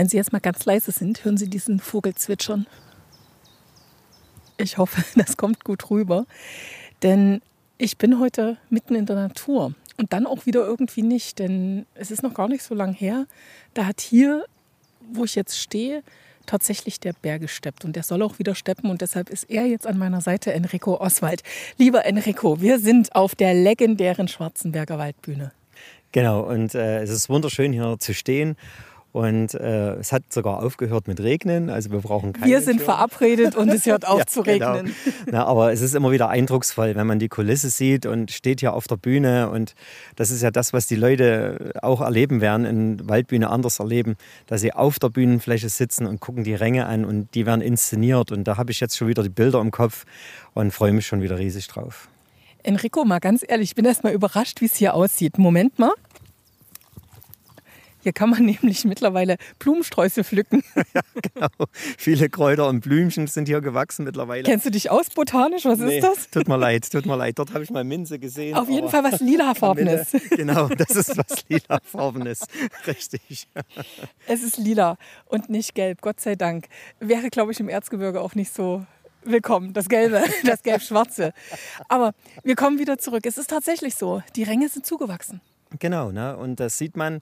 [0.00, 2.66] Wenn Sie jetzt mal ganz leise sind, hören Sie diesen Vogel zwitschern.
[4.56, 6.24] Ich hoffe, das kommt gut rüber.
[7.02, 7.42] Denn
[7.76, 9.74] ich bin heute mitten in der Natur.
[9.98, 13.26] Und dann auch wieder irgendwie nicht, denn es ist noch gar nicht so lang her.
[13.74, 14.46] Da hat hier,
[15.12, 16.02] wo ich jetzt stehe,
[16.46, 17.84] tatsächlich der Bär gesteppt.
[17.84, 18.88] Und der soll auch wieder steppen.
[18.88, 21.42] Und deshalb ist er jetzt an meiner Seite, Enrico Oswald.
[21.76, 25.52] Lieber Enrico, wir sind auf der legendären Schwarzenberger Waldbühne.
[26.12, 28.56] Genau, und äh, es ist wunderschön hier zu stehen
[29.12, 32.46] und äh, es hat sogar aufgehört mit Regnen, also wir brauchen keine.
[32.46, 32.86] Wir sind Tür.
[32.86, 34.74] verabredet und es hört auf ja, zu genau.
[34.74, 34.94] regnen.
[35.04, 35.16] Genau.
[35.32, 38.72] Na, aber es ist immer wieder eindrucksvoll, wenn man die Kulisse sieht und steht hier
[38.72, 39.50] auf der Bühne.
[39.50, 39.74] Und
[40.14, 44.60] das ist ja das, was die Leute auch erleben werden, in Waldbühne anders erleben, dass
[44.60, 48.30] sie auf der Bühnenfläche sitzen und gucken die Ränge an und die werden inszeniert.
[48.30, 50.04] Und da habe ich jetzt schon wieder die Bilder im Kopf
[50.54, 52.08] und freue mich schon wieder riesig drauf.
[52.62, 55.38] Enrico, mal ganz ehrlich, ich bin erst mal überrascht, wie es hier aussieht.
[55.38, 55.92] Moment mal.
[58.02, 60.62] Hier kann man nämlich mittlerweile Blumensträuße pflücken.
[60.94, 61.00] ja,
[61.34, 61.48] genau.
[61.72, 64.44] Viele Kräuter und Blümchen sind hier gewachsen mittlerweile.
[64.44, 65.64] Kennst du dich aus botanisch?
[65.64, 66.30] Was nee, ist das?
[66.30, 67.38] Tut mir leid, tut mir leid.
[67.38, 68.56] Dort habe ich mal Minze gesehen.
[68.56, 70.12] Auf jeden Fall was lilafarbenes.
[70.30, 72.46] genau, das ist was lilafarbenes.
[72.86, 73.48] Richtig.
[74.26, 76.66] Es ist lila und nicht gelb, Gott sei Dank.
[76.98, 78.84] Wäre, glaube ich, im Erzgebirge auch nicht so
[79.24, 81.32] willkommen, das Gelbe, das Gelb-Schwarze.
[81.88, 82.12] Aber
[82.42, 83.26] wir kommen wieder zurück.
[83.26, 85.40] Es ist tatsächlich so, die Ränge sind zugewachsen.
[85.78, 86.36] Genau, ne?
[86.36, 87.20] und das sieht man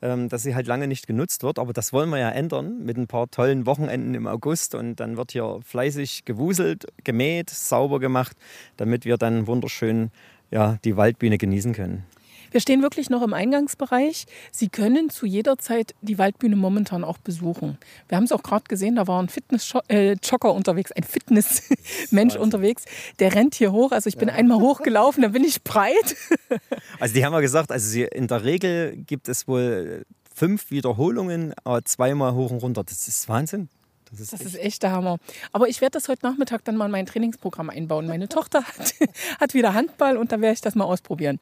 [0.00, 1.58] dass sie halt lange nicht genutzt wird.
[1.58, 4.74] Aber das wollen wir ja ändern mit ein paar tollen Wochenenden im August.
[4.74, 8.36] Und dann wird hier fleißig gewuselt, gemäht, sauber gemacht,
[8.76, 10.10] damit wir dann wunderschön
[10.50, 12.04] ja, die Waldbühne genießen können.
[12.50, 14.26] Wir stehen wirklich noch im Eingangsbereich.
[14.50, 17.78] Sie können zu jeder Zeit die Waldbühne momentan auch besuchen.
[18.08, 22.84] Wir haben es auch gerade gesehen, da war ein Fitness-Jogger äh, unterwegs, ein Fitnessmensch unterwegs.
[23.18, 23.92] Der rennt hier hoch.
[23.92, 24.34] Also ich bin ja.
[24.34, 26.16] einmal hochgelaufen, dann bin ich breit.
[26.98, 31.54] Also die haben ja gesagt, also sie, in der Regel gibt es wohl fünf Wiederholungen,
[31.64, 32.84] aber zweimal hoch und runter.
[32.84, 33.68] Das ist Wahnsinn.
[34.10, 34.48] Das ist, das echt.
[34.48, 35.18] ist echt der Hammer.
[35.52, 38.06] Aber ich werde das heute Nachmittag dann mal in mein Trainingsprogramm einbauen.
[38.06, 38.94] Meine Tochter hat,
[39.40, 41.40] hat wieder Handball und da werde ich das mal ausprobieren.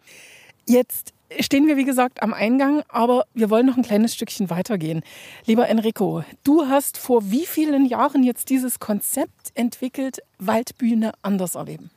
[0.67, 5.03] Jetzt stehen wir, wie gesagt, am Eingang, aber wir wollen noch ein kleines Stückchen weitergehen.
[5.47, 11.91] Lieber Enrico, du hast vor wie vielen Jahren jetzt dieses Konzept entwickelt, Waldbühne anders erleben?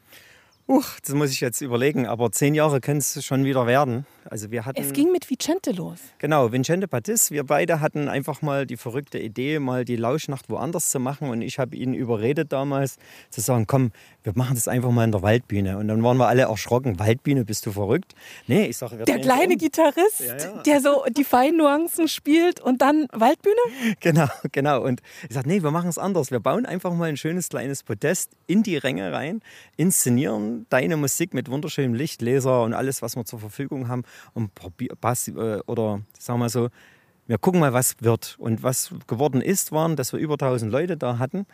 [0.70, 4.06] Uch, das muss ich jetzt überlegen, aber zehn Jahre können es schon wieder werden.
[4.30, 6.00] Also wir hatten, es ging mit Vicente los.
[6.18, 7.32] Genau, Vicente Patis.
[7.32, 11.30] Wir beide hatten einfach mal die verrückte Idee, mal die Lauschnacht woanders zu machen.
[11.30, 12.98] Und ich habe ihn überredet damals
[13.30, 13.92] zu sagen, komm,
[14.28, 15.78] wir machen das einfach mal in der Waldbühne.
[15.78, 17.00] Und dann waren wir alle erschrocken.
[17.00, 18.14] Waldbühne, bist du verrückt?
[18.46, 19.58] Nee, ich sage, Der kleine um.
[19.58, 20.62] Gitarrist, ja, ja.
[20.64, 23.56] der so die feinen Nuancen spielt und dann Waldbühne?
[24.02, 24.84] Genau, genau.
[24.84, 26.30] Und ich sage, nee, wir machen es anders.
[26.30, 29.42] Wir bauen einfach mal ein schönes kleines Podest in die Ränge rein,
[29.78, 34.52] inszenieren deine Musik mit wunderschönem Licht, Laser und alles, was wir zur Verfügung haben und
[35.00, 36.68] Bass, äh, oder sagen wir so,
[37.28, 38.36] wir gucken mal, was wird.
[38.40, 41.46] Und was geworden ist, waren, dass wir über 1000 Leute da hatten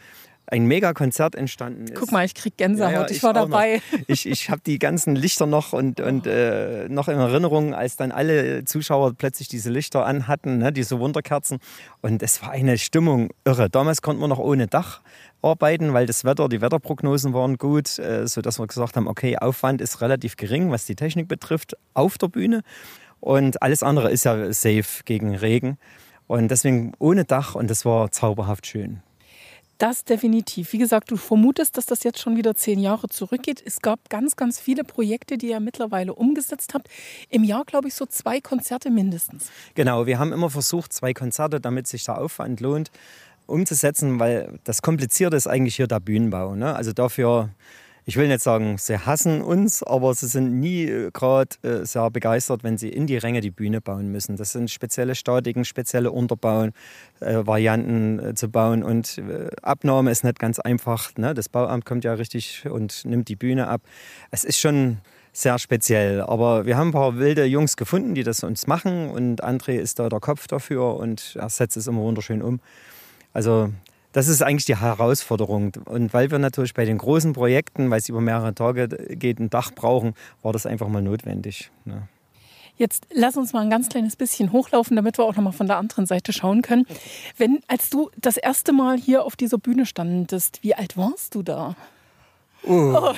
[0.48, 1.96] ein Mega-Konzert entstanden ist.
[1.96, 3.82] Guck mal, ich krieg Gänsehaut, ja, ja, ich, ich, war dabei.
[3.92, 4.00] Noch.
[4.08, 8.12] Ich, ich habe die ganzen Lichter noch und, und äh, noch in Erinnerung, als dann
[8.12, 11.60] alle Zuschauer plötzlich diese Lichter anhatten, ne, diese Wunderkerzen.
[12.02, 13.70] Und es war eine Stimmung irre.
[13.70, 15.02] Damals konnten wir noch ohne Dach
[15.42, 19.82] arbeiten, weil das Wetter, die Wetterprognosen waren gut, äh, sodass wir gesagt haben, okay, Aufwand
[19.82, 22.62] ist relativ gering, was die Technik betrifft, auf der Bühne.
[23.20, 25.78] Und alles andere ist ja safe gegen Regen.
[26.28, 29.02] Und deswegen ohne Dach und das war zauberhaft schön.
[29.84, 30.72] Das definitiv.
[30.72, 33.62] Wie gesagt, du vermutest, dass das jetzt schon wieder zehn Jahre zurückgeht.
[33.66, 36.88] Es gab ganz, ganz viele Projekte, die ihr mittlerweile umgesetzt habt.
[37.30, 39.52] Im Jahr, glaube ich, so zwei Konzerte mindestens.
[39.76, 42.92] Genau, wir haben immer versucht, zwei Konzerte, damit sich der Aufwand lohnt,
[43.46, 46.56] umzusetzen, weil das Komplizierte ist eigentlich hier der Bühnenbau.
[46.56, 46.74] Ne?
[46.74, 47.50] Also dafür
[48.06, 52.12] ich will nicht sagen, sie hassen uns, aber sie sind nie äh, gerade äh, sehr
[52.12, 54.36] begeistert, wenn sie in die Ränge die Bühne bauen müssen.
[54.36, 59.22] Das sind spezielle Statiken, spezielle Unterbauen-Varianten äh, äh, zu bauen und
[59.62, 61.12] Abnahme ist nicht ganz einfach.
[61.18, 61.34] Ne?
[61.34, 63.82] Das Bauamt kommt ja richtig und nimmt die Bühne ab.
[64.32, 64.98] Es ist schon
[65.32, 66.22] sehr speziell.
[66.22, 70.00] Aber wir haben ein paar wilde Jungs gefunden, die das uns machen und André ist
[70.00, 72.60] da der Kopf dafür und er setzt es immer wunderschön um.
[73.34, 73.72] Also
[74.14, 75.74] das ist eigentlich die Herausforderung.
[75.86, 79.50] Und weil wir natürlich bei den großen Projekten, weil es über mehrere Tage geht, ein
[79.50, 81.72] Dach brauchen, war das einfach mal notwendig.
[81.84, 82.08] Ne?
[82.76, 85.68] Jetzt lass uns mal ein ganz kleines bisschen hochlaufen, damit wir auch noch mal von
[85.68, 86.86] der anderen Seite schauen können.
[87.38, 91.44] Wenn, als du das erste Mal hier auf dieser Bühne standest, wie alt warst du
[91.44, 91.76] da?
[92.66, 92.96] Uh.
[92.96, 93.14] Oh.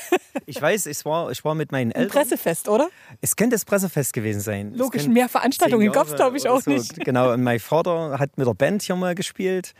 [0.46, 2.10] ich weiß, ich war, ich war mit meinen Eltern.
[2.10, 2.88] Ein Pressefest, oder?
[3.20, 4.74] Es könnte das Pressefest gewesen sein.
[4.74, 6.70] Logisch, mehr Veranstaltungen gab es, glaube ich, auch so.
[6.70, 6.94] nicht.
[7.04, 9.74] Genau, und mein Vater hat mit der Band hier mal gespielt.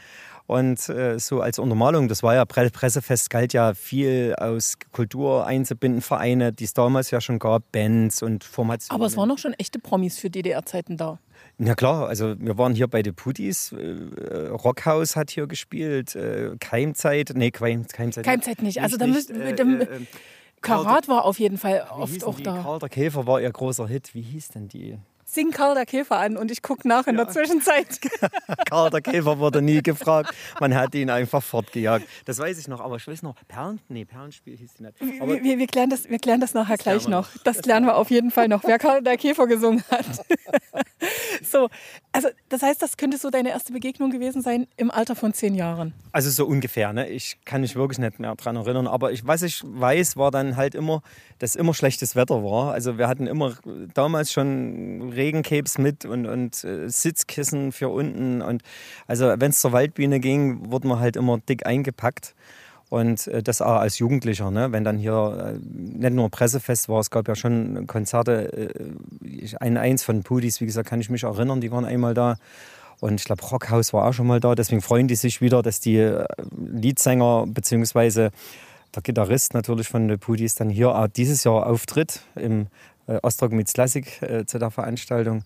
[0.51, 6.01] Und äh, so als Untermalung, das war ja Pressefest, galt ja viel aus Kultur einzubinden,
[6.01, 9.01] Vereine, die es damals ja schon gab, Bands und Formationen.
[9.01, 11.21] Aber es waren noch schon echte Promis für DDR-Zeiten da.
[11.63, 16.57] Ja klar, also wir waren hier bei den Pudis, äh, Rockhaus hat hier gespielt, äh,
[16.59, 18.25] Keimzeit, nee, Keim, Keimzeit.
[18.25, 19.59] Keimzeit nicht, also da müssen wir...
[19.59, 20.07] Äh, äh,
[20.63, 22.43] Karat war auf jeden Fall oft auch die?
[22.43, 22.63] da.
[22.63, 24.15] Karl der Käfer war ihr großer Hit.
[24.15, 24.99] Wie hieß denn die?
[25.25, 27.25] Sing Karl der Käfer an und ich gucke nach in ja.
[27.25, 28.01] der Zwischenzeit.
[28.69, 30.35] Karl der Käfer wurde nie gefragt.
[30.59, 32.07] Man hat ihn einfach fortgejagt.
[32.25, 35.01] Das weiß ich noch, aber ich weiß noch, Perlen, nee, Perlenspiel hieß die nicht.
[35.01, 37.29] Wir, wir, wir, klären das, wir klären das nachher das gleich noch.
[37.45, 40.05] Das, das lernen wir auf jeden Fall noch, wer Karl der Käfer gesungen hat.
[41.51, 41.69] so,
[42.13, 45.55] also das heißt, das könnte so deine erste Begegnung gewesen sein im Alter von zehn
[45.55, 45.95] Jahren.
[46.13, 47.09] Also so ungefähr, ne?
[47.09, 48.87] Ich kann mich wirklich nicht mehr daran erinnern.
[48.87, 51.03] Aber ich, was ich weiß, war dann halt immer,
[51.39, 52.73] dass immer schlechtes Wetter war.
[52.73, 53.55] Also wir hatten immer
[53.95, 58.43] damals schon Regencapes mit und, und äh, Sitzkissen für unten.
[58.43, 58.63] Und
[59.07, 62.35] also wenn es zur Waldbühne ging, wurden wir halt immer dick eingepackt.
[62.91, 64.73] Und äh, das auch als Jugendlicher, ne?
[64.73, 69.77] wenn dann hier äh, nicht nur Pressefest war, es gab ja schon Konzerte, äh, ein
[69.79, 72.37] eins von Pudis, wie gesagt, kann ich mich erinnern, die waren einmal da.
[72.99, 74.55] Und ich glaube, Rockhaus war auch schon mal da.
[74.55, 76.15] Deswegen freuen die sich wieder, dass die
[76.59, 78.29] Leadsänger bzw.
[78.95, 82.67] der Gitarrist natürlich von den Pudis dann hier auch dieses Jahr auftritt im
[83.07, 85.45] äh, Ostrock Meets Classic äh, zu der Veranstaltung.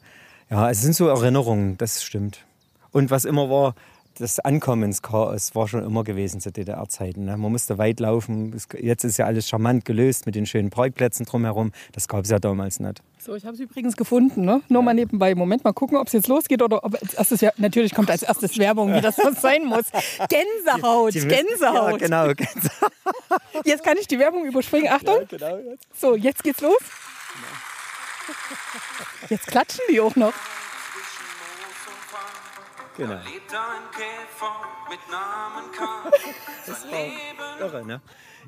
[0.50, 2.44] Ja, es sind so Erinnerungen, das stimmt.
[2.90, 3.74] Und was immer war,
[4.16, 7.24] das Ankommenschaos war schon immer gewesen zu DDR-Zeiten.
[7.24, 7.36] Ne?
[7.36, 8.56] Man musste weit laufen.
[8.80, 11.72] Jetzt ist ja alles charmant gelöst mit den schönen Parkplätzen drumherum.
[11.92, 13.02] Das gab es ja damals nicht.
[13.18, 14.44] So, ich habe es übrigens gefunden.
[14.44, 14.60] Ne?
[14.68, 14.84] Nur ja.
[14.84, 15.34] mal nebenbei.
[15.34, 17.40] Moment, mal gucken, ob es jetzt losgeht oder ob als erstes.
[17.56, 19.86] Natürlich kommt als erstes Werbung, wie das so sein muss.
[20.28, 21.92] Gänsehaut, die, die Gänsehaut.
[21.92, 22.26] Ja, genau.
[22.34, 22.92] Gänsehaut.
[23.64, 24.92] Jetzt kann ich die Werbung überspringen.
[24.92, 25.20] Achtung.
[25.30, 25.58] Ja, genau.
[25.94, 26.78] So, jetzt geht's los.
[29.28, 30.34] Jetzt klatschen die auch noch.
[32.96, 33.18] Genau.
[36.66, 38.00] Das war irre, ne?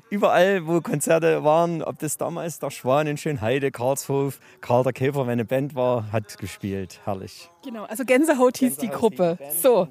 [0.09, 5.27] Überall, wo Konzerte waren, ob das damals der Schwan in Schönheide, Karlshof, Karl der Käfer,
[5.27, 7.01] wenn eine Band war, hat gespielt.
[7.03, 7.51] Herrlich.
[7.63, 9.37] Genau, also Gänsehaut hieß Gänsehaut die Gruppe.
[9.39, 9.89] Die so.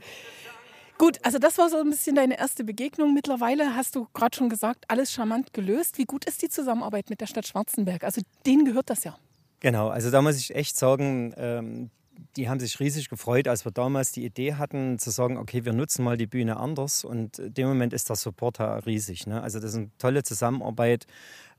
[0.99, 3.12] Gut, also das war so ein bisschen deine erste Begegnung.
[3.12, 5.99] Mittlerweile hast du gerade schon gesagt, alles charmant gelöst.
[5.99, 8.03] Wie gut ist die Zusammenarbeit mit der Stadt Schwarzenberg?
[8.03, 9.17] Also denen gehört das ja.
[9.61, 11.91] Genau, also da muss ich echt sagen, ähm,
[12.37, 15.73] die haben sich riesig gefreut, als wir damals die Idee hatten, zu sagen, okay, wir
[15.73, 17.05] nutzen mal die Bühne anders.
[17.05, 19.27] Und in dem Moment ist der Support riesig.
[19.27, 19.43] Ne?
[19.43, 21.07] Also das ist eine tolle Zusammenarbeit.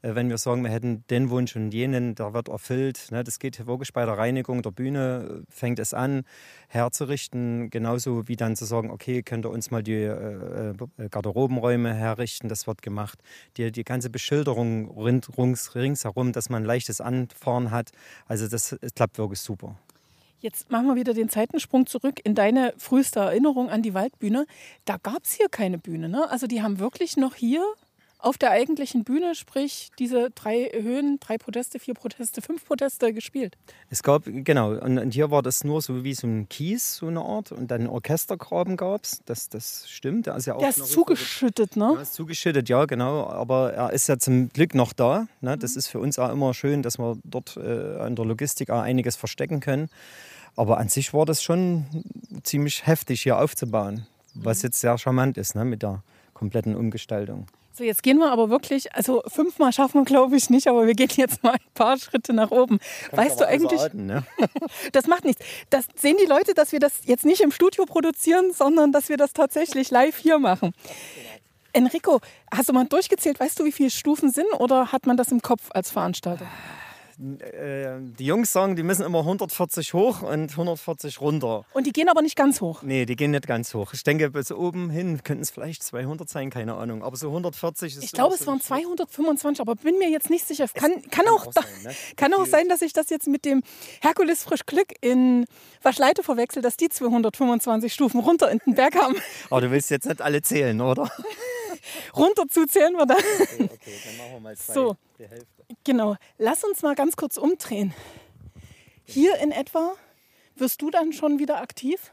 [0.02, 3.08] Äh, wenn wir sagen, wir hätten den Wunsch und jenen, der wird erfüllt.
[3.12, 3.24] Ne?
[3.24, 6.24] Das geht wirklich bei der Reinigung der Bühne, äh, fängt es an,
[6.68, 7.70] herzurichten.
[7.70, 10.74] Genauso wie dann zu sagen, okay, könnt ihr uns mal die äh,
[11.10, 12.50] Garderobenräume herrichten.
[12.50, 13.20] Das wird gemacht.
[13.58, 17.92] Die, die ganze Beschilderung rings, ringsherum, dass man leichtes Anfahren hat.
[18.28, 19.78] Also das klappt wirklich super.
[20.40, 24.46] Jetzt machen wir wieder den Zeitensprung zurück in deine früheste Erinnerung an die Waldbühne.
[24.86, 26.10] Da gab es hier keine Bühne.
[26.10, 26.30] Ne?
[26.30, 27.66] Also die haben wirklich noch hier
[28.20, 33.58] auf der eigentlichen Bühne, sprich diese drei Höhen, drei Podeste, vier Podeste, fünf Podeste gespielt.
[33.90, 37.08] Es gab, genau, und, und hier war das nur so wie so ein Kies, so
[37.08, 40.26] eine Art, und dann Orchestergraben gab es, das, das stimmt.
[40.26, 41.92] Der ist, ja auch der ist zugeschüttet, ne?
[41.94, 45.28] Der ist zugeschüttet, ja, genau, aber er ist ja zum Glück noch da.
[45.42, 45.58] Ne?
[45.58, 45.80] Das mhm.
[45.80, 49.16] ist für uns auch immer schön, dass wir dort äh, an der Logistik auch einiges
[49.16, 49.90] verstecken können.
[50.56, 51.86] Aber an sich war das schon
[52.42, 54.68] ziemlich heftig hier aufzubauen, was mhm.
[54.68, 56.02] jetzt sehr charmant ist ne, mit der
[56.34, 57.46] kompletten Umgestaltung.
[57.78, 60.96] So, jetzt gehen wir aber wirklich, also fünfmal schaffen wir glaube ich nicht, aber wir
[60.96, 62.80] gehen jetzt mal ein paar Schritte nach oben.
[62.80, 64.24] Kannst weißt du eigentlich, Arten, ne?
[64.94, 65.46] das macht nichts.
[65.70, 69.18] Das sehen die Leute, dass wir das jetzt nicht im Studio produzieren, sondern dass wir
[69.18, 70.74] das tatsächlich live hier machen.
[71.72, 72.20] Enrico,
[72.52, 75.44] hast du mal durchgezählt, weißt du, wie viele Stufen sind oder hat man das im
[75.44, 76.48] Kopf als Veranstalter?
[77.20, 81.66] Äh, die Jungs sagen, die müssen immer 140 hoch und 140 runter.
[81.74, 82.84] Und die gehen aber nicht ganz hoch?
[82.84, 83.94] Nee, die gehen nicht ganz hoch.
[83.94, 87.04] Ich denke, bis oben hin könnten es vielleicht 200 sein, keine Ahnung.
[87.04, 90.66] Aber so 140 ist Ich glaube, es waren 225, aber bin mir jetzt nicht sicher.
[90.66, 91.92] Es kann, kann, kann, auch, auch, sein, ne?
[92.18, 93.64] kann auch sein, dass ich das jetzt mit dem
[94.02, 95.46] Herkules Frisch Glück in
[95.82, 99.16] Waschleite verwechsel, dass die 225 Stufen runter in den Berg haben.
[99.50, 101.10] Aber du willst jetzt nicht alle zählen, oder?
[102.16, 103.18] runter zuzählen wir dann.
[103.18, 104.74] Okay, okay, dann machen wir mal zwei.
[104.74, 104.98] So.
[105.20, 105.64] Die Hälfte.
[105.84, 106.16] Genau.
[106.38, 107.94] Lass uns mal ganz kurz umdrehen.
[109.06, 109.94] Hier in etwa
[110.56, 112.12] wirst du dann schon wieder aktiv?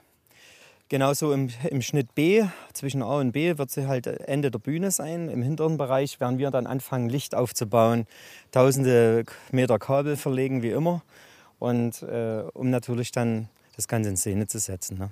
[0.88, 4.90] Genauso im, im Schnitt B, zwischen A und B, wird sie halt Ende der Bühne
[4.90, 5.28] sein.
[5.28, 8.06] Im hinteren Bereich werden wir dann anfangen, Licht aufzubauen,
[8.52, 11.02] tausende Meter Kabel verlegen, wie immer.
[11.58, 14.98] Und äh, um natürlich dann das Ganze in Szene zu setzen.
[14.98, 15.10] Ne?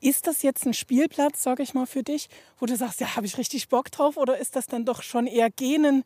[0.00, 3.26] Ist das jetzt ein Spielplatz, sage ich mal, für dich, wo du sagst, ja, habe
[3.26, 4.16] ich richtig Bock drauf?
[4.16, 6.04] Oder ist das dann doch schon eher Genen?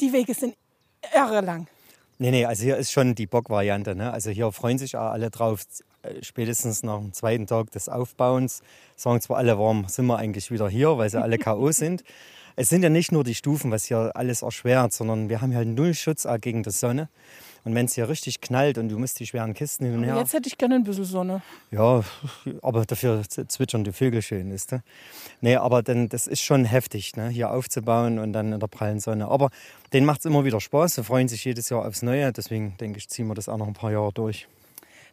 [0.00, 0.56] Die Wege sind
[1.14, 1.66] irre lang.
[2.18, 3.94] Nee, nee, also hier ist schon die Bock-Variante.
[3.94, 4.10] Ne?
[4.10, 5.64] Also hier freuen sich auch alle drauf.
[6.02, 8.62] Äh, spätestens nach dem zweiten Tag des Aufbauens
[8.96, 11.70] sagen zwar alle, warum sind wir eigentlich wieder hier, weil sie alle K.O.
[11.72, 12.04] sind.
[12.58, 15.68] Es sind ja nicht nur die Stufen, was hier alles erschwert, sondern wir haben halt
[15.68, 17.10] null Schutz gegen die Sonne.
[17.66, 20.14] Und wenn es hier richtig knallt und du musst die schweren Kisten hin und her.
[20.14, 21.42] Jetzt hätte ich gerne ein bisschen Sonne.
[21.72, 22.04] Ja,
[22.62, 24.84] aber dafür zwitschern die Vögel schön, ist du?
[25.40, 27.28] Nee, aber denn, das ist schon heftig, ne?
[27.28, 29.26] hier aufzubauen und dann in der prallen Sonne.
[29.26, 29.50] Aber
[29.92, 30.94] denen macht es immer wieder Spaß.
[30.94, 32.32] Sie freuen sich jedes Jahr aufs Neue.
[32.32, 34.46] Deswegen denke ich, ziehen wir das auch noch ein paar Jahre durch.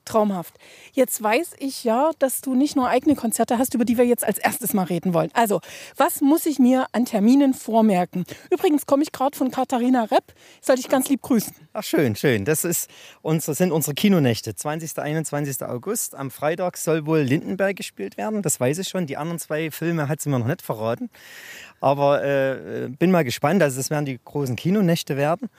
[0.06, 0.56] Traumhaft.
[0.94, 4.24] Jetzt weiß ich ja, dass du nicht nur eigene Konzerte hast, über die wir jetzt
[4.24, 5.30] als erstes mal reden wollen.
[5.34, 5.62] Also,
[5.98, 8.26] was muss ich mir an Terminen vormerken?
[8.52, 10.34] Übrigens komme ich gerade von Katharina Repp.
[10.62, 11.54] Soll ich ganz lieb grüßen.
[11.74, 12.46] Ach, schön, schön.
[12.46, 12.90] Das ist
[13.22, 14.56] unsere, sind unsere Kinonächte.
[14.56, 15.00] 20.
[15.00, 15.64] 21.
[15.64, 16.16] August.
[16.16, 18.42] Am Freitag soll wohl Lindenberg gespielt werden.
[18.42, 19.08] Das weiß ich schon.
[19.08, 21.10] Die anderen zwei Filme hat sie mir noch nicht verraten.
[21.80, 23.62] Aber äh, bin mal gespannt.
[23.64, 25.50] Also, das werden die großen Kinonächte werden.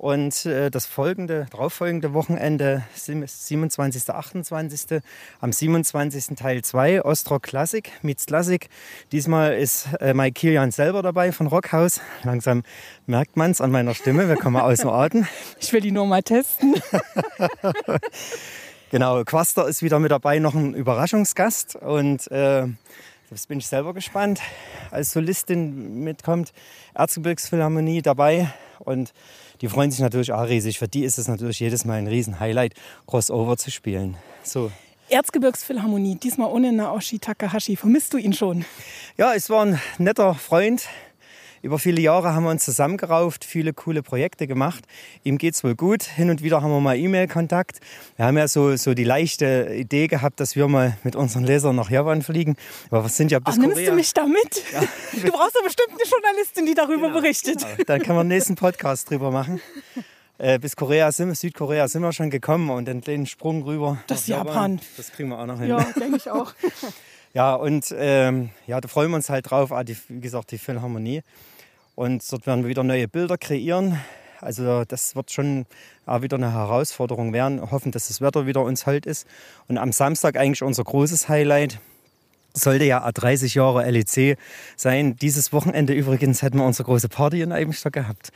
[0.00, 4.08] Und äh, das folgende, darauffolgende Wochenende, 27.
[4.08, 5.02] 28.
[5.42, 6.36] Am 27.
[6.36, 8.66] Teil 2, Ostrock Classic, meets Classic.
[9.12, 12.00] Diesmal ist äh, Mike Kilian selber dabei von Rockhaus.
[12.22, 12.62] Langsam
[13.04, 15.26] merkt man es an meiner Stimme, wir kommen aus dem Atem.
[15.60, 16.80] Ich will die nur mal testen.
[18.90, 21.76] genau, Quaster ist wieder mit dabei, noch ein Überraschungsgast.
[21.76, 22.66] Und äh,
[23.28, 24.40] das bin ich selber gespannt.
[24.90, 26.54] Als Solistin mitkommt
[26.94, 29.12] Erzgebirgsphilharmonie dabei und
[29.60, 30.78] die freuen sich natürlich auch riesig.
[30.78, 32.74] Für die ist es natürlich jedes Mal ein Riesen-Highlight,
[33.06, 34.16] Crossover zu spielen.
[34.42, 34.70] So.
[35.10, 37.76] Erzgebirgsphilharmonie, diesmal ohne Naoshi Takahashi.
[37.76, 38.64] Vermisst du ihn schon?
[39.16, 40.88] Ja, es war ein netter Freund,
[41.62, 44.84] über viele Jahre haben wir uns zusammengerauft, viele coole Projekte gemacht.
[45.24, 46.02] Ihm geht es wohl gut.
[46.02, 47.80] Hin und wieder haben wir mal E-Mail-Kontakt.
[48.16, 51.76] Wir haben ja so, so die leichte Idee gehabt, dass wir mal mit unseren Lesern
[51.76, 52.56] nach Japan fliegen.
[52.90, 54.64] Aber was sind ja bis Ach, nimmst du mich damit?
[54.72, 54.80] Ja.
[55.12, 57.58] Du brauchst ja bestimmt eine Journalistin, die darüber genau, berichtet.
[57.58, 57.84] Genau.
[57.86, 59.60] Dann können wir den nächsten Podcast drüber machen.
[60.38, 63.98] Äh, bis Korea sind, Südkorea sind wir schon gekommen und den kleinen Sprung rüber.
[64.06, 64.46] Das Japan.
[64.46, 64.80] Japan.
[64.96, 65.68] Das kriegen wir auch noch hin.
[65.68, 66.54] Ja, denke ich auch.
[67.34, 69.70] ja, und ähm, ja, da freuen wir uns halt drauf.
[69.70, 71.22] Ah, die, wie gesagt, die Philharmonie.
[72.00, 74.00] Und dort werden wir wieder neue Bilder kreieren.
[74.40, 75.66] Also das wird schon
[76.06, 77.60] auch wieder eine Herausforderung werden.
[77.70, 79.26] Hoffen, dass das Wetter wieder uns halt ist.
[79.68, 81.78] Und am Samstag eigentlich unser großes Highlight.
[82.54, 84.38] Sollte ja 30 Jahre LEC
[84.76, 85.14] sein.
[85.16, 88.32] Dieses Wochenende übrigens hätten wir unsere große Party in Eibenstock gehabt,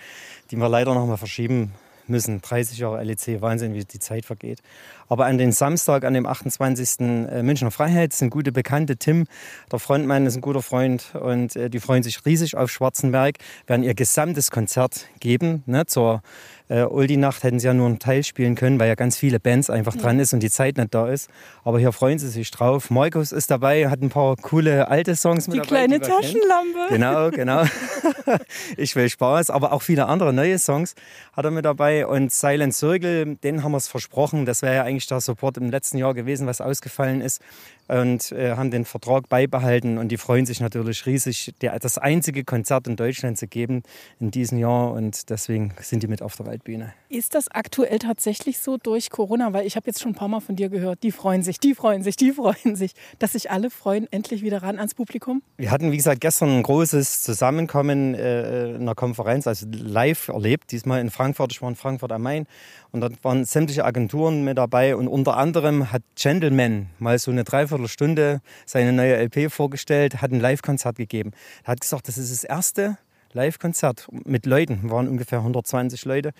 [0.51, 1.73] die wir leider noch mal verschieben
[2.07, 2.41] müssen.
[2.41, 4.61] 30 Jahre LEC, Wahnsinn, wie die Zeit vergeht.
[5.09, 7.01] Aber an den Samstag, an dem 28.
[7.01, 8.97] Äh, Münchner Freiheit, sind gute Bekannte.
[8.97, 9.27] Tim,
[9.71, 13.83] der Frontmann, ist ein guter Freund und äh, die freuen sich riesig auf Schwarzenberg, werden
[13.83, 16.23] ihr gesamtes Konzert geben ne, zur
[16.69, 19.69] äh, Uldi-Nacht hätten sie ja nur einen Teil spielen können, weil ja ganz viele Bands
[19.69, 21.29] einfach dran ist und die Zeit nicht da ist.
[21.63, 22.91] Aber hier freuen sie sich drauf.
[22.91, 25.87] Markus ist dabei, hat ein paar coole alte Songs mit die dabei.
[25.87, 26.87] Die kleine Taschenlampe.
[26.89, 27.65] Genau, genau.
[28.77, 30.95] ich will Spaß, aber auch viele andere neue Songs
[31.33, 32.07] hat er mit dabei.
[32.07, 34.47] Und Silent Circle, den haben wir es versprochen.
[34.47, 37.41] Das wäre ja eigentlich der Support im letzten Jahr gewesen, was ausgefallen ist
[37.89, 42.45] und äh, haben den Vertrag beibehalten und die freuen sich natürlich riesig, der, das einzige
[42.45, 43.83] Konzert in Deutschland zu geben
[44.21, 46.93] in diesem Jahr und deswegen sind die mit auf der Waldbühne.
[47.09, 49.53] Ist das aktuell tatsächlich so durch Corona?
[49.53, 51.75] Weil ich habe jetzt schon ein paar Mal von dir gehört, die freuen sich, die
[51.75, 55.43] freuen sich, die freuen sich, dass sich alle freuen, endlich wieder ran ans Publikum?
[55.57, 60.73] Wir hatten, wie gesagt, gestern ein großes Zusammenkommen äh, in einer Konferenz, also live erlebt,
[60.73, 62.47] diesmal in Frankfurt, ich war in Frankfurt am Main
[62.95, 67.43] und dort waren sämtliche Agenturen mit dabei und unter anderem hat Gentleman mal so eine
[67.43, 71.33] Dreiviertelstunde seine neue LP vorgestellt, hat ein Live-Konzert gegeben.
[71.65, 72.97] Er hat gesagt, das ist das erste
[73.33, 76.31] Live-Konzert mit Leuten, waren ungefähr 120 Leute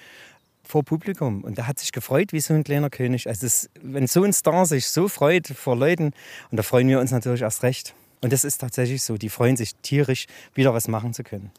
[0.63, 1.43] vor Publikum.
[1.43, 3.27] Und er hat sich gefreut wie so ein kleiner König.
[3.27, 6.13] Also es, wenn so ein Star sich so freut vor Leuten,
[6.53, 7.97] und da freuen wir uns natürlich erst recht.
[8.21, 9.17] Und das ist tatsächlich so.
[9.17, 11.51] Die freuen sich tierisch, wieder was machen zu können.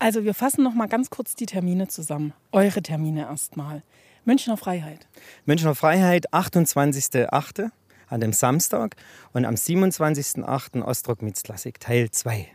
[0.00, 2.32] Also wir fassen noch mal ganz kurz die Termine zusammen.
[2.50, 3.84] Eure Termine erstmal.
[4.24, 5.06] Münchner Freiheit.
[5.46, 7.70] Münchner Freiheit, 28.08.
[8.08, 8.96] an dem Samstag
[9.32, 10.82] und am 27.08.
[10.82, 12.46] Ostrock Meets Klassik, Teil 2.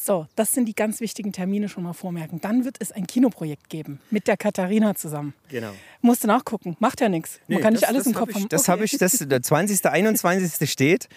[0.00, 2.40] So, das sind die ganz wichtigen Termine schon mal vormerken.
[2.40, 5.34] Dann wird es ein Kinoprojekt geben mit der Katharina zusammen.
[5.48, 5.72] Genau.
[6.00, 7.40] Musst du nachgucken, macht ja nichts.
[7.48, 8.48] Man nee, kann nicht alles im Kopf ich, haben.
[8.48, 8.72] Das okay.
[8.72, 10.70] habe ich, das, der 20., 21.
[10.70, 11.08] steht.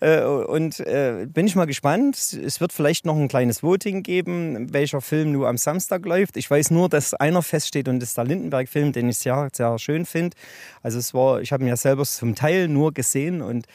[0.00, 2.16] Äh, und äh, bin ich mal gespannt.
[2.16, 6.38] Es wird vielleicht noch ein kleines Voting geben, welcher Film nur am Samstag läuft.
[6.38, 9.78] Ich weiß nur, dass einer feststeht und das ist der Lindenberg-Film, den ich sehr, sehr
[9.78, 10.36] schön finde.
[10.82, 13.66] Also es war, ich habe ihn ja selber zum Teil nur gesehen und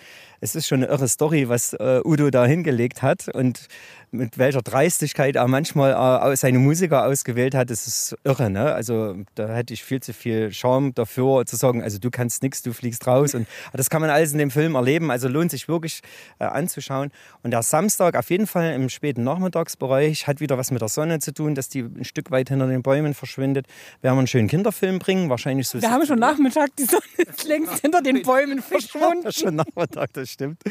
[0.41, 3.67] es ist schon eine irre Story, was äh, Udo da hingelegt hat und
[4.11, 8.49] mit welcher Dreistigkeit er manchmal äh, seine Musiker ausgewählt hat, das ist irre.
[8.49, 8.73] Ne?
[8.73, 12.61] Also da hätte ich viel zu viel Charme dafür zu sagen, also du kannst nichts,
[12.63, 13.35] du fliegst raus.
[13.35, 15.11] Und das kann man alles in dem Film erleben.
[15.11, 16.01] Also lohnt sich wirklich
[16.39, 17.11] äh, anzuschauen.
[17.43, 21.19] Und der Samstag auf jeden Fall im späten Nachmittagsbereich hat wieder was mit der Sonne
[21.19, 23.67] zu tun, dass die ein Stück weit hinter den Bäumen verschwindet.
[24.01, 25.81] Werden wir einen schönen Kinderfilm bringen, wahrscheinlich so.
[25.81, 29.31] Wir haben schon Nachmittag, die Sonne ist längst hinter den Bäumen verschwunden.
[29.31, 30.61] schon Nachmittag, das stimmt.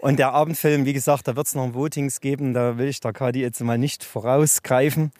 [0.00, 2.54] Und der Abendfilm, wie gesagt, da wird es noch Votings geben.
[2.54, 5.12] Da will ich der Kadi jetzt mal nicht vorausgreifen.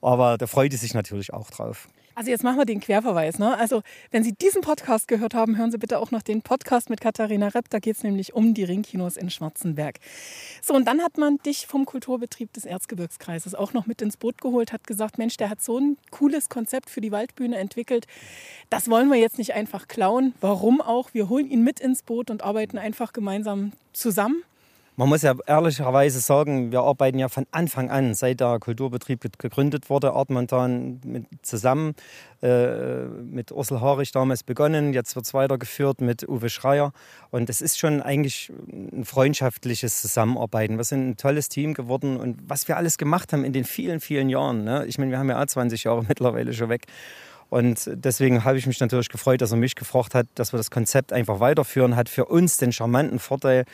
[0.00, 1.88] Aber da freut sie sich natürlich auch drauf.
[2.18, 3.38] Also jetzt machen wir den Querverweis.
[3.38, 3.56] Ne?
[3.56, 7.00] Also wenn Sie diesen Podcast gehört haben, hören Sie bitte auch noch den Podcast mit
[7.00, 7.70] Katharina Repp.
[7.70, 10.00] Da geht es nämlich um die Ringkinos in Schwarzenberg.
[10.60, 14.40] So, und dann hat man dich vom Kulturbetrieb des Erzgebirgskreises auch noch mit ins Boot
[14.40, 18.08] geholt, hat gesagt, Mensch, der hat so ein cooles Konzept für die Waldbühne entwickelt.
[18.68, 20.34] Das wollen wir jetzt nicht einfach klauen.
[20.40, 21.14] Warum auch?
[21.14, 24.42] Wir holen ihn mit ins Boot und arbeiten einfach gemeinsam zusammen.
[24.98, 29.90] Man muss ja ehrlicherweise sagen, wir arbeiten ja von Anfang an, seit der Kulturbetrieb gegründet
[29.90, 31.94] wurde, Artmontan mit, zusammen
[32.42, 34.92] äh, mit Ursel Harich damals begonnen.
[34.92, 36.92] Jetzt wird es weitergeführt mit Uwe Schreier.
[37.30, 40.78] Und es ist schon eigentlich ein freundschaftliches Zusammenarbeiten.
[40.78, 42.16] Wir sind ein tolles Team geworden.
[42.16, 44.64] Und was wir alles gemacht haben in den vielen, vielen Jahren.
[44.64, 44.84] Ne?
[44.86, 46.86] Ich meine, wir haben ja auch 20 Jahre mittlerweile schon weg.
[47.50, 50.72] Und deswegen habe ich mich natürlich gefreut, dass er mich gefragt hat, dass wir das
[50.72, 51.94] Konzept einfach weiterführen.
[51.94, 53.64] Hat für uns den charmanten Vorteil,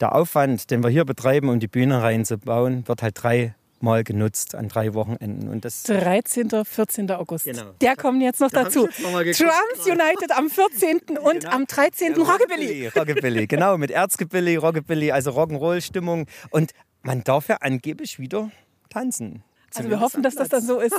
[0.00, 4.68] der Aufwand, den wir hier betreiben, um die Bühne reinzubauen, wird halt dreimal genutzt an
[4.68, 5.48] drei Wochenenden.
[5.48, 6.50] Und das 13.
[6.64, 7.10] 14.
[7.12, 7.44] August.
[7.44, 7.72] Genau.
[7.80, 8.86] Der kommt jetzt noch da dazu.
[8.88, 11.00] Jetzt Drums United am 14.
[11.22, 11.50] und genau.
[11.50, 12.14] am 13.
[12.14, 12.88] Ja, Rockabilly.
[12.88, 16.26] Rockabilly, genau, mit Erzgebilly, Rockabilly, also Rock'n'Roll-Stimmung.
[16.50, 16.72] Und
[17.02, 18.50] man darf ja angeblich wieder
[18.90, 19.42] tanzen.
[19.76, 20.94] Also wir hoffen, dass das dann so ist.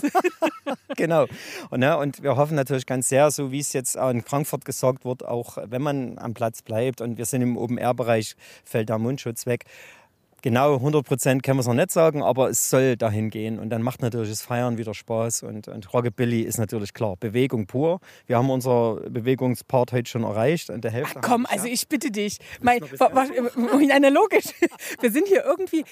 [0.96, 1.26] genau.
[1.70, 4.66] Und, ne, und wir hoffen natürlich ganz sehr, so wie es jetzt auch in Frankfurt
[4.66, 8.98] gesagt wird, auch wenn man am Platz bleibt und wir sind im Open-Air-Bereich, fällt der
[8.98, 9.66] Mundschutz weg,
[10.44, 13.58] Genau 100 Prozent können wir es noch nicht sagen, aber es soll dahin gehen.
[13.58, 15.44] Und dann macht natürlich das Feiern wieder Spaß.
[15.44, 17.16] Und, und Rockabilly ist natürlich klar.
[17.20, 18.00] Bewegung pur.
[18.28, 20.70] Wir haben unser Bewegungspart heute schon erreicht.
[20.70, 22.38] Und der Hälfte Ach, komm, also ich bitte dich.
[22.62, 22.82] Mein,
[23.92, 24.46] eine logisch.
[25.02, 25.84] Wir sind hier irgendwie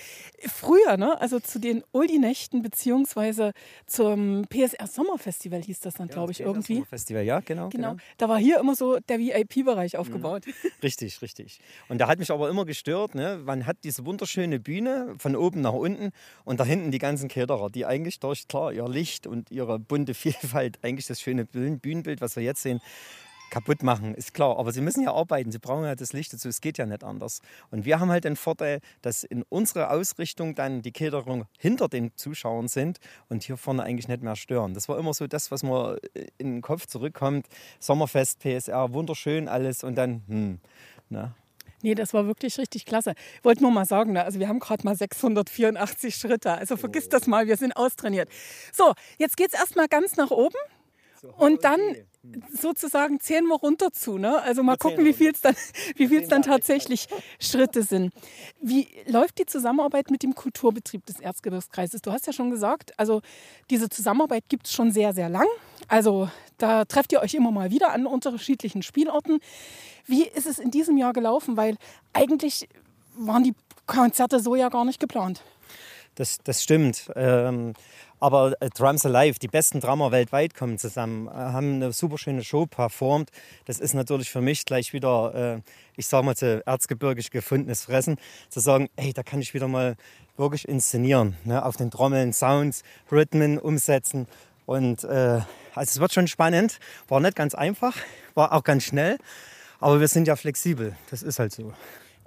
[0.47, 1.19] früher, ne?
[1.19, 3.51] also zu den Uldi-Nächten beziehungsweise
[3.87, 6.75] zum PSR Sommerfestival hieß das dann, ja, glaube ich, irgendwie.
[6.75, 8.03] Sommerfestival, ja, genau, genau, genau.
[8.17, 9.99] Da war hier immer so der VIP-Bereich mhm.
[9.99, 10.43] aufgebaut.
[10.83, 11.59] Richtig, richtig.
[11.89, 13.41] Und da hat mich aber immer gestört, ne?
[13.43, 16.11] man hat diese wunderschöne wunderschöne Bühne von oben nach unten
[16.43, 20.13] und da hinten die ganzen Kederer, die eigentlich durch klar ihr Licht und ihre bunte
[20.25, 22.81] Vielfalt eigentlich das schöne Bühnenbild, was wir jetzt sehen,
[23.49, 24.57] kaputt machen, ist klar.
[24.57, 27.03] Aber sie müssen ja arbeiten, sie brauchen ja das Licht dazu, es geht ja nicht
[27.03, 27.41] anders.
[27.71, 32.11] Und wir haben halt den Vorteil, dass in unserer Ausrichtung dann die Kederung hinter den
[32.17, 34.73] Zuschauern sind und hier vorne eigentlich nicht mehr stören.
[34.73, 35.97] Das war immer so das, was mir
[36.37, 37.47] in den Kopf zurückkommt.
[37.79, 40.59] Sommerfest, PSR, wunderschön alles und dann, hm,
[41.09, 41.35] na,
[41.81, 43.13] Nee, das war wirklich richtig klasse.
[43.43, 44.23] Wollte nur mal sagen, ne?
[44.23, 46.53] also wir haben gerade mal 684 Schritte.
[46.53, 48.29] Also vergiss das mal, wir sind austrainiert.
[48.71, 50.57] So, jetzt geht es erstmal ganz nach oben.
[51.37, 51.79] Und dann
[52.51, 54.17] sozusagen zählen wir runter zu.
[54.17, 54.41] Ne?
[54.41, 55.55] Also mal gucken, wie viel es dann,
[55.95, 57.07] wie viel's dann tatsächlich
[57.39, 58.13] Schritte sind.
[58.61, 62.01] Wie läuft die Zusammenarbeit mit dem Kulturbetrieb des Erzgebirgskreises?
[62.01, 63.21] Du hast ja schon gesagt, also
[63.69, 65.47] diese Zusammenarbeit gibt es schon sehr, sehr lang.
[65.87, 69.39] Also da trefft ihr euch immer mal wieder an unterschiedlichen Spielorten.
[70.05, 71.57] Wie ist es in diesem Jahr gelaufen?
[71.57, 71.77] Weil
[72.13, 72.67] eigentlich
[73.15, 73.53] waren die
[73.85, 75.41] Konzerte so ja gar nicht geplant.
[76.15, 77.11] Das, das stimmt.
[77.15, 77.73] Ähm,
[78.19, 82.43] aber äh, Drums Alive, die besten Drummer weltweit kommen zusammen, äh, haben eine super schöne
[82.43, 83.29] Show performt.
[83.65, 85.61] Das ist natürlich für mich gleich wieder, äh,
[85.95, 88.17] ich sage mal, zu erzgebirgisch gefundenes Fressen,
[88.49, 89.95] zu sagen, ey, da kann ich wieder mal
[90.37, 91.35] wirklich inszenieren.
[91.43, 91.63] Ne?
[91.63, 94.27] Auf den Trommeln, Sounds, Rhythmen umsetzen.
[94.65, 95.41] Und äh,
[95.75, 96.79] also es wird schon spannend.
[97.07, 97.95] War nicht ganz einfach,
[98.33, 99.17] war auch ganz schnell.
[99.79, 100.95] Aber wir sind ja flexibel.
[101.11, 101.73] Das ist halt so.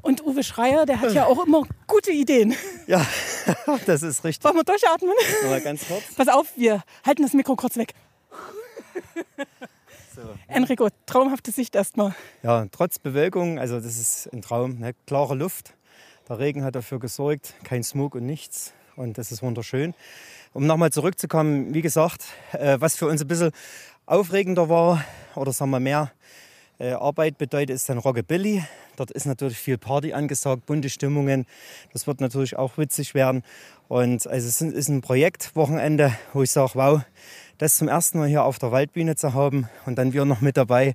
[0.02, 2.54] Und Uwe Schreier, der hat ja auch immer gute Ideen.
[2.86, 3.06] Ja,
[3.86, 4.42] das ist richtig.
[4.44, 5.12] Wollen wir durchatmen?
[5.44, 6.02] Mal ganz kurz.
[6.16, 7.92] Pass auf, wir halten das Mikro kurz weg.
[10.16, 10.22] So.
[10.46, 12.14] Enrico, traumhafte Sicht erstmal.
[12.42, 14.78] Ja, trotz Bewölkung, also das ist ein Traum.
[14.78, 14.94] Ne?
[15.06, 15.74] Klare Luft.
[16.30, 18.72] Der Regen hat dafür gesorgt, kein Smog und nichts.
[18.96, 19.94] Und das ist wunderschön.
[20.54, 23.52] Um nochmal zurückzukommen, wie gesagt, äh, was für uns ein bisschen
[24.06, 26.10] aufregender war, oder sagen wir mehr,
[26.78, 28.62] äh, Arbeit bedeutet, ist dann Rockabilly.
[28.96, 31.46] Dort ist natürlich viel Party angesagt, bunte Stimmungen.
[31.92, 33.42] Das wird natürlich auch witzig werden.
[33.88, 37.00] Und also es ist ein Projektwochenende, wo ich sage, wow,
[37.58, 40.56] das zum ersten Mal hier auf der Waldbühne zu haben und dann wir noch mit
[40.56, 40.94] dabei.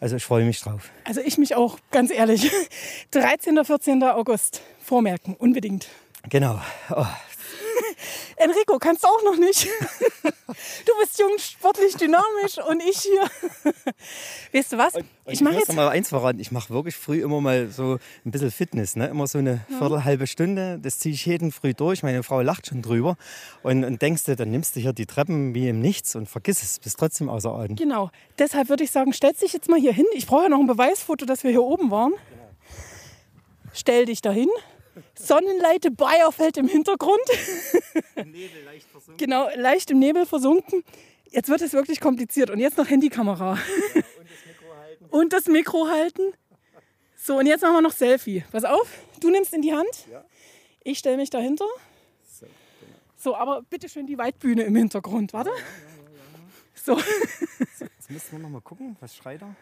[0.00, 0.90] Also ich freue mich drauf.
[1.04, 2.50] Also ich mich auch, ganz ehrlich.
[3.12, 3.64] 13.
[3.64, 4.02] 14.
[4.02, 4.60] August.
[4.80, 5.88] Vormerken, unbedingt.
[6.28, 6.60] Genau.
[6.90, 7.06] Oh,
[8.36, 9.68] Enrico, kannst du auch noch nicht?
[10.86, 13.22] Du bist jung, sportlich, dynamisch und ich hier.
[14.52, 14.92] Weißt du was?
[15.26, 16.38] ich mache jetzt mal eins verraten.
[16.38, 19.06] Ich mache wirklich früh immer mal so ein bisschen Fitness, ne?
[19.06, 19.78] Immer so eine ja.
[19.78, 20.78] Viertel, halbe Stunde.
[20.80, 22.02] Das ziehe ich jeden früh durch.
[22.02, 23.16] Meine Frau lacht schon drüber
[23.62, 26.62] und, und denkst du, dann nimmst du hier die Treppen wie im Nichts und vergiss
[26.62, 27.76] es, bist trotzdem außer Atem.
[27.76, 28.10] Genau.
[28.38, 30.06] Deshalb würde ich sagen, stell dich jetzt mal hier hin.
[30.12, 32.12] Ich brauche ja noch ein Beweisfoto, dass wir hier oben waren.
[32.12, 32.44] Genau.
[33.72, 34.50] Stell dich dahin.
[35.14, 37.20] Sonnenleite Bayer fällt im Hintergrund.
[38.16, 39.16] Nebel leicht versunken.
[39.18, 40.84] Genau, leicht im Nebel versunken.
[41.30, 42.50] Jetzt wird es wirklich kompliziert.
[42.50, 43.52] Und jetzt noch Handykamera.
[43.52, 45.04] Und das Mikro halten.
[45.10, 46.22] Und das Mikro halten.
[47.16, 48.44] So, und jetzt machen wir noch Selfie.
[48.52, 48.88] Pass auf,
[49.20, 50.06] du nimmst in die Hand.
[50.10, 50.24] Ja.
[50.82, 51.64] Ich stelle mich dahinter.
[52.30, 52.54] So, genau.
[53.16, 55.32] so, aber bitte schön die Weitbühne im Hintergrund.
[55.32, 55.50] Warte.
[55.50, 55.62] Ja, ja,
[56.74, 56.98] So,
[57.70, 59.56] Jetzt müssen wir noch mal gucken, was schreit er?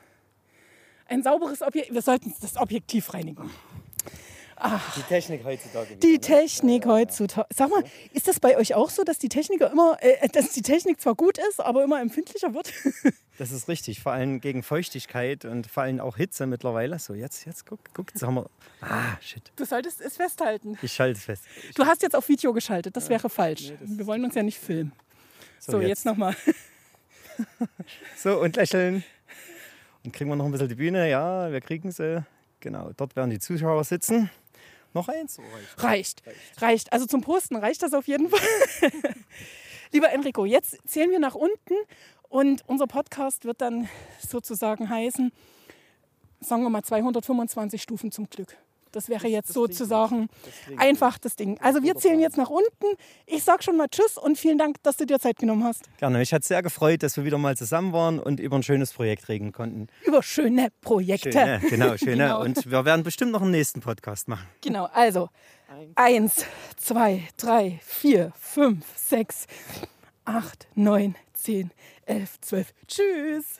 [1.12, 1.92] ein sauberes Objekt.
[1.92, 3.50] Wir sollten das Objektiv reinigen.
[4.96, 5.96] Die Technik heutzutage.
[5.96, 6.20] Die ne?
[6.20, 7.48] Technik heutzutage.
[7.54, 10.62] Sag mal, ist das bei euch auch so, dass die Techniker immer, äh, dass die
[10.62, 12.72] Technik zwar gut ist, aber immer empfindlicher wird?
[13.38, 16.98] Das ist richtig, vor allem gegen Feuchtigkeit und vor allem auch Hitze mittlerweile.
[16.98, 18.50] So, jetzt, jetzt, guck, guck, jetzt haben wir.
[18.82, 19.42] Ah, shit.
[19.56, 20.78] Du solltest es festhalten.
[20.82, 21.44] Ich schalte es fest.
[21.74, 23.72] Du hast jetzt auf Video geschaltet, das wäre falsch.
[23.80, 24.92] Wir wollen uns ja nicht filmen.
[25.58, 26.04] So, jetzt, jetzt.
[26.04, 26.36] nochmal.
[28.16, 29.02] So, und lächeln.
[30.04, 31.08] Und kriegen wir noch ein bisschen die Bühne?
[31.08, 32.24] Ja, wir kriegen sie.
[32.60, 34.30] Genau, dort werden die Zuschauer sitzen.
[34.94, 35.38] Noch eins?
[35.38, 35.42] Oh,
[35.82, 35.82] reicht.
[36.26, 36.62] Reicht.
[36.62, 36.92] Reicht.
[36.92, 38.92] Also zum Posten reicht das auf jeden Fall.
[39.92, 41.74] Lieber Enrico, jetzt zählen wir nach unten
[42.28, 43.88] und unser Podcast wird dann
[44.26, 45.32] sozusagen heißen,
[46.40, 48.56] sagen wir mal 225 Stufen zum Glück.
[48.92, 50.28] Das wäre jetzt sozusagen
[50.76, 51.58] einfach das Ding.
[51.60, 52.86] Also wir zählen jetzt nach unten.
[53.26, 55.84] Ich sage schon mal Tschüss und vielen Dank, dass du dir Zeit genommen hast.
[55.98, 56.18] Gerne.
[56.18, 59.28] Mich hat sehr gefreut, dass wir wieder mal zusammen waren und über ein schönes Projekt
[59.28, 59.88] reden konnten.
[60.04, 61.32] Über schöne Projekte.
[61.32, 62.24] Schöne, genau, schöne.
[62.24, 62.42] Genau.
[62.42, 64.46] Und wir werden bestimmt noch einen nächsten Podcast machen.
[64.60, 65.28] Genau, also
[65.94, 66.44] eins,
[66.76, 69.46] zwei, drei, vier, fünf, sechs,
[70.24, 71.70] acht, neun, zehn,
[72.06, 72.72] elf, zwölf.
[72.86, 73.58] Tschüss.